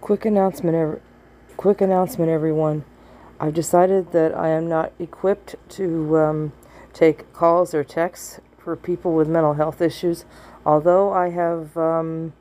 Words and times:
Quick 0.00 0.24
announcement, 0.24 0.74
ev- 0.74 1.00
quick 1.58 1.82
announcement, 1.82 2.30
everyone. 2.30 2.84
I've 3.38 3.52
decided 3.52 4.12
that 4.12 4.34
I 4.34 4.48
am 4.48 4.66
not 4.66 4.92
equipped 4.98 5.56
to 5.76 6.18
um, 6.18 6.52
take 6.94 7.30
calls 7.34 7.74
or 7.74 7.84
texts 7.84 8.40
for 8.56 8.76
people 8.76 9.12
with 9.12 9.28
mental 9.28 9.54
health 9.54 9.82
issues, 9.82 10.24
although 10.64 11.12
I 11.12 11.28
have 11.30 11.76
um, 11.76 12.32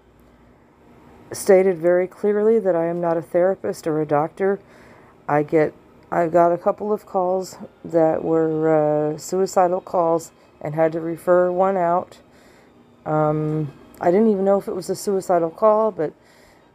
stated 1.34 1.78
very 1.78 2.08
clearly 2.08 2.60
that 2.60 2.78
I 2.78 2.86
am 2.86 3.02
not 3.02 3.18
a 3.18 3.22
therapist 3.22 3.86
or 3.86 4.02
a 4.02 4.06
doctor. 4.06 4.62
I 5.28 5.44
get, 5.44 5.74
I 6.10 6.28
got 6.28 6.54
a 6.54 6.58
couple 6.58 6.94
of 6.94 7.06
calls 7.06 7.58
that 7.84 8.24
were 8.24 9.14
uh, 9.14 9.18
suicidal 9.18 9.82
calls 9.82 10.32
and 10.62 10.76
had 10.76 10.94
to 10.94 11.02
refer 11.02 11.52
one 11.52 11.76
out. 11.76 12.20
Um, 13.06 13.74
I 14.00 14.12
didn't 14.12 14.32
even 14.32 14.46
know 14.46 14.58
if 14.58 14.70
it 14.70 14.76
was 14.76 14.90
a 14.90 14.96
suicidal 14.96 15.50
call, 15.50 15.92
but 15.92 16.14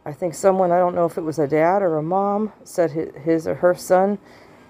I 0.07 0.13
think 0.13 0.35
someone, 0.35 0.71
I 0.71 0.77
don't 0.77 0.93
know 0.93 1.05
if 1.05 1.17
it 1.17 1.23
was 1.23 1.39
a 1.39 1.47
dad 1.47 1.81
or 1.81 1.97
a 1.97 2.03
mom, 2.03 2.53
said 2.63 2.91
his 2.91 3.47
or 3.47 3.55
her 3.55 3.73
son 3.73 4.19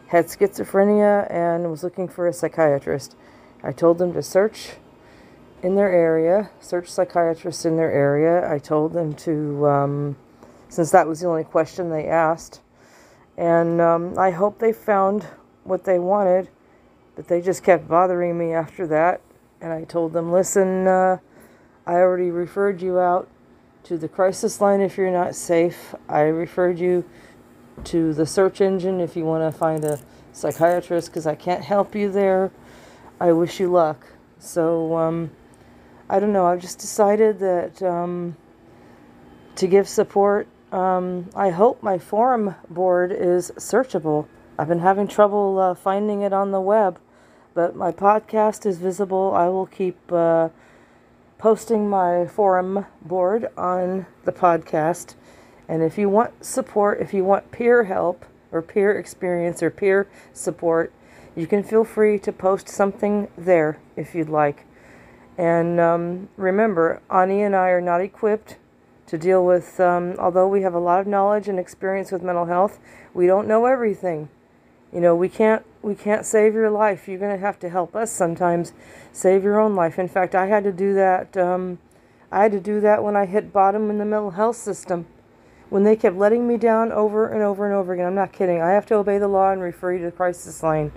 had 0.07 0.27
schizophrenia 0.27 1.29
and 1.29 1.69
was 1.69 1.83
looking 1.83 2.07
for 2.07 2.25
a 2.25 2.31
psychiatrist. 2.33 3.17
I 3.61 3.73
told 3.73 3.97
them 3.97 4.13
to 4.13 4.23
search 4.23 4.73
in 5.61 5.75
their 5.75 5.91
area, 5.91 6.51
search 6.61 6.87
psychiatrists 6.87 7.65
in 7.65 7.75
their 7.75 7.91
area. 7.91 8.49
I 8.49 8.59
told 8.59 8.93
them 8.93 9.13
to, 9.15 9.67
um, 9.67 10.15
since 10.69 10.91
that 10.91 11.05
was 11.05 11.19
the 11.19 11.27
only 11.27 11.43
question 11.43 11.89
they 11.89 12.07
asked, 12.07 12.61
and 13.37 13.81
um, 13.81 14.17
I 14.17 14.31
hope 14.31 14.59
they 14.59 14.71
found 14.71 15.25
what 15.65 15.83
they 15.83 15.99
wanted, 15.99 16.47
but 17.17 17.27
they 17.27 17.41
just 17.41 17.61
kept 17.61 17.89
bothering 17.89 18.37
me 18.37 18.53
after 18.53 18.87
that. 18.87 19.19
And 19.59 19.73
I 19.73 19.83
told 19.83 20.13
them, 20.13 20.31
listen, 20.31 20.87
uh, 20.87 21.17
I 21.85 21.95
already 21.95 22.31
referred 22.31 22.81
you 22.81 22.99
out 22.99 23.27
to 23.85 23.97
the 23.99 24.07
crisis 24.07 24.59
line 24.61 24.81
if 24.81 24.97
you're 24.97 25.11
not 25.11 25.35
safe. 25.35 25.93
I 26.09 26.21
referred 26.21 26.79
you 26.79 27.05
to 27.83 28.13
the 28.15 28.25
search 28.25 28.59
engine 28.59 28.99
if 28.99 29.15
you 29.15 29.25
want 29.25 29.51
to 29.51 29.55
find 29.55 29.85
a 29.85 29.99
psychiatrist 30.33 31.09
because 31.09 31.27
I 31.27 31.35
can't 31.35 31.63
help 31.63 31.93
you 31.93 32.11
there. 32.11 32.51
I 33.19 33.31
wish 33.31 33.59
you 33.59 33.71
luck. 33.71 34.07
So, 34.39 34.97
um, 34.97 35.29
I 36.09 36.19
don't 36.19 36.33
know. 36.33 36.47
I've 36.47 36.61
just 36.61 36.79
decided 36.79 37.37
that 37.39 37.83
um, 37.83 38.35
to 39.55 39.67
give 39.67 39.87
support, 39.87 40.47
um, 40.71 41.29
I 41.35 41.51
hope 41.51 41.83
my 41.83 41.99
forum 41.99 42.55
board 42.67 43.11
is 43.11 43.51
searchable. 43.51 44.25
I've 44.57 44.67
been 44.67 44.79
having 44.79 45.07
trouble 45.07 45.59
uh, 45.59 45.75
finding 45.75 46.23
it 46.23 46.33
on 46.33 46.49
the 46.49 46.61
web, 46.61 46.97
but 47.53 47.75
my 47.75 47.91
podcast 47.91 48.65
is 48.65 48.79
visible. 48.79 49.31
I 49.35 49.47
will 49.49 49.67
keep. 49.67 50.11
Uh, 50.11 50.49
posting 51.37 51.89
my 51.89 52.25
forum 52.25 52.85
board 53.01 53.47
on 53.57 54.05
the 54.23 54.31
podcast. 54.31 55.15
And 55.67 55.81
if 55.83 55.97
you 55.97 56.09
want 56.09 56.45
support, 56.45 57.01
if 57.01 57.13
you 57.13 57.23
want 57.23 57.51
peer 57.51 57.85
help 57.85 58.25
or 58.51 58.61
peer 58.61 58.97
experience 58.97 59.61
or 59.61 59.69
peer 59.69 60.07
support, 60.33 60.93
you 61.35 61.47
can 61.47 61.63
feel 61.63 61.83
free 61.83 62.17
to 62.19 62.31
post 62.31 62.69
something 62.69 63.27
there 63.37 63.79
if 63.95 64.15
you'd 64.15 64.29
like. 64.29 64.65
And 65.37 65.79
um, 65.79 66.29
remember, 66.37 67.01
Ani 67.09 67.41
and 67.41 67.55
I 67.55 67.69
are 67.69 67.81
not 67.81 67.99
equipped 67.99 68.57
to 69.07 69.17
deal 69.17 69.45
with, 69.45 69.79
um, 69.79 70.15
although 70.17 70.47
we 70.47 70.61
have 70.61 70.73
a 70.73 70.79
lot 70.79 70.99
of 70.99 71.07
knowledge 71.07 71.47
and 71.47 71.59
experience 71.59 72.11
with 72.11 72.23
mental 72.23 72.45
health, 72.45 72.79
we 73.13 73.27
don't 73.27 73.47
know 73.47 73.65
everything. 73.65 74.29
You 74.93 75.01
know, 75.01 75.15
we 75.15 75.29
can't 75.29 75.65
we 75.85 75.93
can't 75.93 76.25
save 76.25 76.55
your 76.55 76.71
life. 76.71 77.07
You're 77.07 77.19
going 77.19 77.35
to 77.35 77.45
have 77.45 77.59
to 77.59 77.69
help 77.69 77.95
us 77.95 78.11
sometimes 78.11 78.73
save 79.11 79.43
your 79.43 79.59
own 79.59 79.75
life. 79.75 79.99
In 79.99 80.07
fact, 80.07 80.33
I 80.33 80.47
had 80.47 80.63
to 80.63 80.71
do 80.71 80.95
that. 80.95 81.37
Um, 81.37 81.77
I 82.31 82.41
had 82.41 82.51
to 82.53 82.59
do 82.59 82.81
that 82.81 83.03
when 83.03 83.15
I 83.15 83.27
hit 83.27 83.53
bottom 83.53 83.91
in 83.91 83.99
the 83.99 84.05
mental 84.05 84.31
health 84.31 84.55
system. 84.55 85.05
When 85.69 85.83
they 85.83 85.95
kept 85.95 86.15
letting 86.17 86.47
me 86.47 86.57
down 86.57 86.91
over 86.91 87.27
and 87.27 87.43
over 87.43 87.67
and 87.67 87.75
over 87.75 87.93
again. 87.93 88.07
I'm 88.07 88.15
not 88.15 88.33
kidding. 88.33 88.63
I 88.63 88.71
have 88.71 88.87
to 88.87 88.95
obey 88.95 89.19
the 89.19 89.27
law 89.27 89.51
and 89.51 89.61
refer 89.61 89.93
you 89.93 89.99
to 89.99 90.05
the 90.05 90.11
crisis 90.11 90.63
line. 90.63 90.91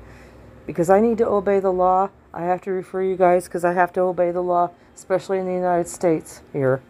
Because 0.66 0.88
I 0.88 1.00
need 1.00 1.18
to 1.18 1.28
obey 1.28 1.60
the 1.60 1.72
law, 1.72 2.08
I 2.32 2.44
have 2.44 2.62
to 2.62 2.70
refer 2.70 3.02
you 3.02 3.16
guys 3.16 3.44
because 3.44 3.66
I 3.66 3.74
have 3.74 3.92
to 3.92 4.00
obey 4.00 4.30
the 4.30 4.42
law, 4.42 4.70
especially 4.94 5.38
in 5.38 5.44
the 5.44 5.52
United 5.52 5.88
States 5.88 6.40
here. 6.54 6.82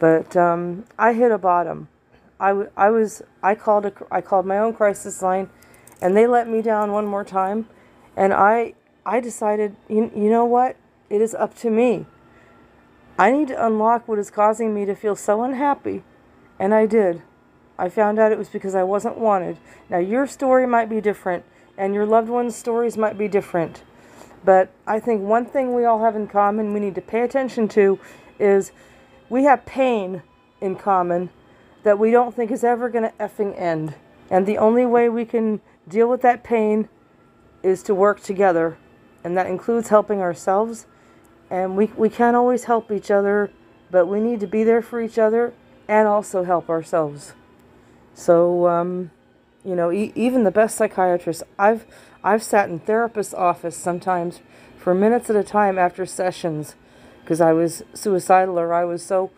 But 0.00 0.36
um, 0.36 0.84
I 0.98 1.12
hit 1.12 1.30
a 1.30 1.38
bottom. 1.38 1.86
I, 2.40 2.64
I 2.76 2.90
was 2.90 3.22
I 3.40 3.54
called 3.54 3.86
a, 3.86 3.92
I 4.10 4.20
called 4.20 4.46
my 4.46 4.58
own 4.58 4.74
crisis 4.74 5.22
line 5.22 5.48
and 6.00 6.16
they 6.16 6.26
let 6.26 6.48
me 6.48 6.62
down 6.62 6.92
one 6.92 7.06
more 7.06 7.24
time 7.24 7.66
and 8.16 8.32
i 8.32 8.74
i 9.06 9.20
decided 9.20 9.76
you, 9.88 10.10
you 10.14 10.30
know 10.30 10.44
what? 10.44 10.76
It 11.08 11.20
is 11.20 11.34
up 11.34 11.56
to 11.58 11.70
me. 11.70 12.06
I 13.18 13.32
need 13.32 13.48
to 13.48 13.66
unlock 13.66 14.06
what 14.06 14.18
is 14.18 14.30
causing 14.30 14.72
me 14.72 14.84
to 14.84 14.94
feel 14.94 15.16
so 15.16 15.42
unhappy. 15.42 16.04
And 16.58 16.72
i 16.74 16.86
did. 16.86 17.22
I 17.78 17.88
found 17.88 18.18
out 18.18 18.32
it 18.32 18.38
was 18.38 18.48
because 18.48 18.74
i 18.74 18.82
wasn't 18.82 19.18
wanted. 19.18 19.56
Now 19.88 19.98
your 19.98 20.26
story 20.26 20.66
might 20.66 20.88
be 20.88 21.00
different 21.00 21.44
and 21.76 21.94
your 21.94 22.06
loved 22.06 22.28
ones 22.28 22.54
stories 22.54 22.96
might 22.96 23.16
be 23.16 23.28
different 23.28 23.82
but 24.44 24.70
i 24.86 24.98
think 25.00 25.22
one 25.22 25.46
thing 25.46 25.74
we 25.74 25.84
all 25.84 26.02
have 26.02 26.16
in 26.16 26.26
common 26.26 26.72
we 26.74 26.80
need 26.80 26.94
to 26.94 27.00
pay 27.00 27.22
attention 27.22 27.68
to 27.68 27.98
is 28.38 28.72
we 29.30 29.44
have 29.44 29.64
pain 29.64 30.22
in 30.60 30.76
common 30.76 31.30
that 31.82 31.98
we 31.98 32.10
don't 32.10 32.34
think 32.34 32.50
is 32.50 32.64
ever 32.64 32.88
going 32.88 33.04
to 33.04 33.12
effing 33.18 33.58
end. 33.58 33.94
And 34.30 34.46
the 34.46 34.58
only 34.58 34.84
way 34.84 35.08
we 35.08 35.24
can 35.24 35.60
deal 35.88 36.08
with 36.08 36.22
that 36.22 36.42
pain 36.44 36.88
is 37.62 37.82
to 37.84 37.94
work 37.94 38.22
together, 38.22 38.78
and 39.24 39.36
that 39.36 39.46
includes 39.46 39.88
helping 39.88 40.20
ourselves. 40.20 40.86
And 41.50 41.76
we, 41.76 41.86
we 41.96 42.08
can't 42.08 42.36
always 42.36 42.64
help 42.64 42.92
each 42.92 43.10
other, 43.10 43.50
but 43.90 44.06
we 44.06 44.20
need 44.20 44.40
to 44.40 44.46
be 44.46 44.62
there 44.62 44.82
for 44.82 45.00
each 45.00 45.18
other 45.18 45.52
and 45.88 46.06
also 46.06 46.44
help 46.44 46.70
ourselves. 46.70 47.34
So, 48.14 48.68
um, 48.68 49.10
you 49.64 49.74
know, 49.74 49.90
e- 49.90 50.12
even 50.14 50.44
the 50.44 50.50
best 50.50 50.76
psychiatrists, 50.76 51.42
I've 51.58 51.84
I've 52.22 52.42
sat 52.42 52.68
in 52.68 52.78
therapist's 52.80 53.34
office 53.34 53.76
sometimes 53.76 54.40
for 54.76 54.94
minutes 54.94 55.30
at 55.30 55.36
a 55.36 55.42
time 55.42 55.78
after 55.78 56.04
sessions 56.04 56.76
because 57.22 57.40
I 57.40 57.52
was 57.52 57.82
suicidal 57.94 58.58
or 58.58 58.72
I 58.74 58.84
was 58.84 59.02
so 59.02 59.30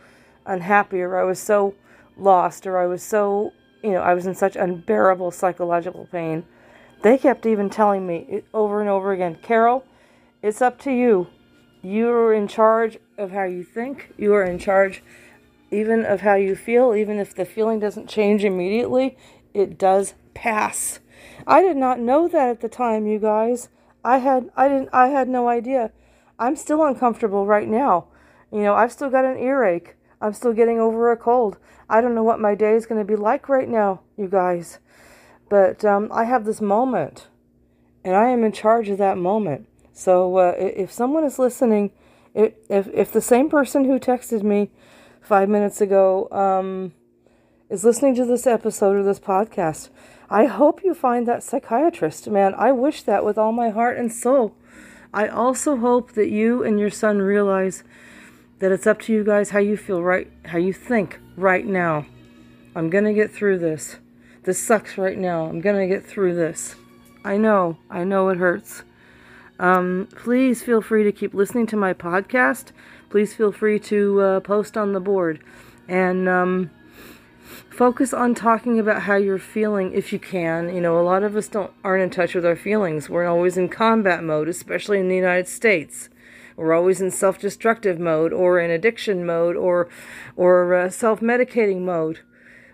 unhappy 0.47 1.01
or 1.01 1.17
I 1.17 1.25
was 1.25 1.39
so 1.39 1.75
lost 2.17 2.67
or 2.67 2.79
I 2.79 2.87
was 2.87 3.03
so 3.03 3.53
you 3.83 3.91
know, 3.91 4.01
I 4.01 4.15
was 4.15 4.27
in 4.27 4.35
such 4.35 4.57
unbearable 4.57 5.31
psychological 5.31 6.07
pain. 6.11 6.45
They 7.03 7.19
kept 7.19 7.47
even 7.47 7.69
telling 7.69 8.07
me 8.07 8.43
over 8.55 8.81
and 8.81 8.89
over 8.89 9.13
again, 9.13 9.39
Carol, 9.43 9.85
it's 10.41 10.63
up 10.63 10.79
to 10.81 10.93
you. 10.93 11.29
You 11.83 12.11
are 12.11 12.33
in 12.33 12.47
charge 12.47 12.99
of 13.19 13.33
how 13.33 13.45
you 13.45 13.65
think. 13.65 14.13
You 14.17 14.35
are 14.35 14.45
in 14.45 14.59
charge 14.59 15.03
even 15.73 16.05
of 16.05 16.21
how 16.21 16.35
you 16.35 16.55
feel. 16.55 16.95
Even 16.95 17.19
if 17.19 17.35
the 17.35 17.45
feeling 17.45 17.81
doesn't 17.81 18.09
change 18.09 18.45
immediately, 18.45 19.17
it 19.53 19.79
does 19.79 20.15
pass. 20.35 21.01
I 21.47 21.63
did 21.63 21.77
not 21.77 21.99
know 21.99 22.29
that 22.29 22.49
at 22.49 22.61
the 22.61 22.69
time, 22.69 23.07
you 23.07 23.19
guys. 23.19 23.69
I 24.05 24.19
had 24.19 24.51
I 24.57 24.69
didn't 24.69 24.91
I 24.93 25.09
had 25.09 25.29
no 25.29 25.49
idea. 25.49 25.91
I'm 26.39 26.57
still 26.57 26.85
uncomfortable 26.85 27.47
right 27.47 27.69
now. 27.69 28.07
You 28.53 28.63
know, 28.63 28.75
I've 28.75 28.93
still 28.93 29.11
got 29.11 29.25
an 29.25 29.39
earache. 29.39 29.97
I'm 30.23 30.33
still 30.33 30.53
getting 30.53 30.79
over 30.79 31.11
a 31.11 31.17
cold. 31.17 31.59
I 31.91 32.01
don't 32.01 32.15
know 32.15 32.23
what 32.23 32.39
my 32.39 32.55
day 32.55 32.75
is 32.75 32.87
going 32.87 33.01
to 33.01 33.05
be 33.05 33.17
like 33.17 33.49
right 33.49 33.69
now, 33.69 34.01
you 34.17 34.29
guys. 34.29 34.79
But 35.51 35.85
um, 35.85 36.09
I 36.13 36.25
have 36.25 36.45
this 36.45 36.61
moment, 36.61 37.27
and 38.05 38.15
I 38.15 38.29
am 38.29 38.45
in 38.45 38.53
charge 38.53 38.89
of 38.89 38.99
that 38.99 39.19
moment. 39.19 39.67
So 39.93 40.37
uh, 40.39 40.55
if 40.57 40.93
someone 40.93 41.25
is 41.25 41.41
listening, 41.41 41.91
if, 42.35 42.55
if 42.71 43.13
the 43.13 43.21
same 43.21 43.51
person 43.51 43.85
who 43.85 43.99
texted 43.99 44.43
me 44.43 44.71
five 45.21 45.49
minutes 45.49 45.81
ago 45.81 46.29
um, 46.31 46.95
is 47.69 47.85
listening 47.85 48.15
to 48.15 48.25
this 48.25 48.47
episode 48.47 48.97
of 48.97 49.05
this 49.05 49.21
podcast, 49.21 49.91
I 50.31 50.47
hope 50.47 50.85
you 50.85 50.95
find 50.95 51.27
that 51.27 51.43
psychiatrist. 51.43 52.31
Man, 52.31 52.55
I 52.55 52.71
wish 52.71 53.03
that 53.03 53.25
with 53.25 53.37
all 53.37 53.53
my 53.53 53.71
heart 53.71 53.99
and 53.99 54.11
soul. 54.11 54.57
I 55.13 55.27
also 55.27 55.77
hope 55.77 56.13
that 56.13 56.31
you 56.31 56.63
and 56.63 56.81
your 56.81 56.91
son 56.91 57.21
realize 57.21 57.83
that 58.63 58.71
it's 58.71 58.87
up 58.87 59.01
to 59.01 59.13
you 59.13 59.25
guys 59.25 59.51
how 59.51 59.59
you 59.59 59.77
feel 59.77 60.01
right, 60.05 60.31
how 60.45 60.57
you 60.57 60.73
think 60.73 61.19
right 61.37 61.67
now. 61.67 62.07
I'm 62.77 62.91
going 62.91 63.03
to 63.03 63.13
get 63.13 63.33
through 63.33 63.59
this. 63.59 63.97
This 64.45 64.65
sucks 64.65 64.97
right 64.97 65.19
now. 65.19 65.47
I'm 65.47 65.61
going 65.61 65.77
to 65.81 65.93
get 65.93 66.07
through 66.07 66.37
this. 66.37 66.77
I 67.25 67.39
know. 67.39 67.79
I 67.91 68.05
know 68.05 68.29
it 68.29 68.39
hurts. 68.39 68.85
Um, 69.59 70.07
please 70.15 70.63
feel 70.63 70.81
free 70.81 71.03
to 71.03 71.11
keep 71.11 71.35
listening 71.35 71.67
to 71.67 71.77
my 71.77 71.93
podcast. 71.93 72.71
Please 73.11 73.35
feel 73.35 73.51
free 73.51 73.81
to 73.81 74.21
uh, 74.21 74.41
post 74.41 74.77
on 74.77 74.93
the 74.93 75.01
board 75.01 75.41
and 75.89 76.29
um, 76.29 76.71
focus 77.69 78.15
on 78.15 78.33
talking 78.33 78.79
about 78.79 79.03
how 79.03 79.17
you're 79.17 79.41
feeling 79.41 79.93
if 79.93 80.13
you 80.13 80.21
can. 80.21 80.73
You 80.73 80.81
know, 80.81 81.01
a 81.01 81.03
lot 81.03 81.25
of 81.25 81.35
us 81.35 81.49
don't 81.49 81.73
aren't 81.83 82.05
in 82.05 82.11
touch 82.11 82.33
with 82.33 82.47
our 82.47 82.55
feelings. 82.55 83.11
We're 83.11 83.27
always 83.27 83.57
in 83.57 83.69
combat 83.69 84.23
mode, 84.23 84.47
especially 84.47 85.01
in 85.01 85.09
the 85.09 85.17
United 85.17 85.49
States. 85.49 86.09
We're 86.63 86.75
always 86.75 87.01
in 87.01 87.11
self-destructive 87.11 87.99
mode 87.99 88.33
or 88.33 88.61
in 88.61 88.71
addiction 88.71 89.27
mode 89.27 89.57
or 89.57 89.89
or 90.37 90.75
uh, 90.75 90.91
self-medicating 90.91 91.81
mode. 91.81 92.21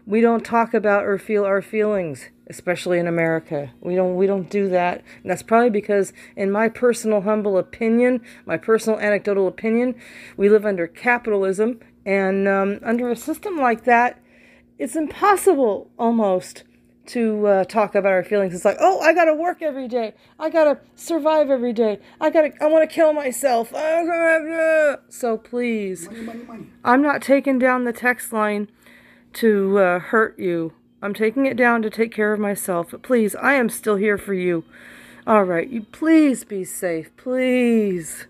We 0.04 0.20
don't 0.20 0.44
talk 0.44 0.74
about 0.74 1.06
or 1.06 1.16
feel 1.18 1.46
our 1.46 1.62
feelings, 1.62 2.28
especially 2.48 2.98
in 2.98 3.06
America. 3.06 3.72
We 3.80 3.94
don't 3.94 4.14
we 4.16 4.26
don't 4.26 4.50
do 4.50 4.68
that. 4.68 5.02
And 5.22 5.30
that's 5.30 5.42
probably 5.42 5.70
because 5.70 6.12
in 6.36 6.50
my 6.50 6.68
personal 6.68 7.22
humble 7.22 7.56
opinion, 7.56 8.20
my 8.44 8.58
personal 8.58 9.00
anecdotal 9.00 9.48
opinion, 9.48 9.94
we 10.36 10.50
live 10.50 10.66
under 10.66 10.86
capitalism 10.86 11.80
and 12.04 12.46
um, 12.46 12.80
under 12.82 13.08
a 13.08 13.16
system 13.16 13.56
like 13.56 13.84
that, 13.84 14.20
it's 14.78 14.96
impossible 14.96 15.90
almost 15.98 16.64
to 17.08 17.46
uh, 17.46 17.64
talk 17.64 17.94
about 17.94 18.12
our 18.12 18.22
feelings. 18.22 18.54
It's 18.54 18.64
like, 18.64 18.76
oh, 18.80 19.00
I 19.00 19.12
gotta 19.12 19.34
work 19.34 19.62
every 19.62 19.88
day. 19.88 20.14
I 20.38 20.50
gotta 20.50 20.78
survive 20.94 21.50
every 21.50 21.72
day. 21.72 21.98
I 22.20 22.30
gotta, 22.30 22.52
I 22.60 22.66
want 22.66 22.88
to 22.88 22.94
kill 22.94 23.12
myself. 23.12 23.72
So 25.08 25.36
please, 25.36 26.06
Money, 26.06 26.22
money, 26.22 26.44
money. 26.44 26.66
I'm 26.84 27.02
not 27.02 27.22
taking 27.22 27.58
down 27.58 27.84
the 27.84 27.92
text 27.92 28.32
line 28.32 28.70
to 29.34 29.78
uh, 29.78 29.98
hurt 29.98 30.38
you. 30.38 30.72
I'm 31.02 31.14
taking 31.14 31.46
it 31.46 31.56
down 31.56 31.82
to 31.82 31.90
take 31.90 32.12
care 32.12 32.32
of 32.32 32.40
myself. 32.40 32.88
But 32.90 33.02
please, 33.02 33.34
I 33.36 33.54
am 33.54 33.68
still 33.68 33.96
here 33.96 34.18
for 34.18 34.34
you. 34.34 34.64
All 35.26 35.44
right, 35.44 35.68
you 35.68 35.82
please 35.82 36.44
be 36.44 36.64
safe, 36.64 37.14
please. 37.16 38.26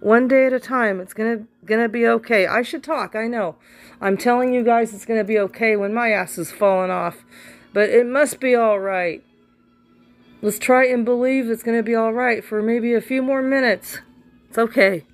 One 0.00 0.26
day 0.26 0.46
at 0.46 0.52
a 0.52 0.58
time. 0.60 1.00
It's 1.00 1.14
gonna 1.14 1.46
gonna 1.64 1.88
be 1.88 2.06
okay. 2.08 2.46
I 2.46 2.62
should 2.62 2.82
talk. 2.82 3.14
I 3.14 3.26
know. 3.28 3.56
I'm 4.00 4.16
telling 4.16 4.52
you 4.52 4.64
guys 4.64 4.92
it's 4.92 5.04
gonna 5.04 5.24
be 5.24 5.38
okay 5.38 5.76
when 5.76 5.94
my 5.94 6.10
ass 6.10 6.38
is 6.38 6.50
falling 6.50 6.90
off, 6.90 7.24
but 7.72 7.88
it 7.90 8.06
must 8.06 8.40
be 8.40 8.54
all 8.54 8.78
right. 8.78 9.22
Let's 10.40 10.58
try 10.58 10.86
and 10.86 11.04
believe 11.04 11.48
it's 11.48 11.62
gonna 11.62 11.82
be 11.82 11.94
all 11.94 12.12
right 12.12 12.44
for 12.44 12.62
maybe 12.62 12.94
a 12.94 13.00
few 13.00 13.22
more 13.22 13.42
minutes. 13.42 13.98
It's 14.48 14.58
okay. 14.58 15.04